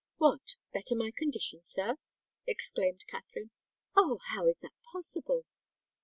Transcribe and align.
"What? 0.17 0.55
better 0.73 0.95
my 0.95 1.11
condition, 1.15 1.63
sir?" 1.63 1.95
exclaimed 2.47 3.05
Katherine. 3.05 3.51
"Oh! 3.95 4.17
how 4.29 4.47
is 4.47 4.57
that 4.61 4.73
possible?" 4.91 5.45